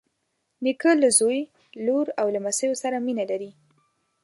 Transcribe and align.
نیکه 0.63 0.91
له 1.01 1.09
زوی، 1.19 1.39
لور 1.85 2.07
او 2.19 2.27
لمسیو 2.35 2.79
سره 2.83 2.97
مینه 3.05 3.23
لري. 3.31 3.51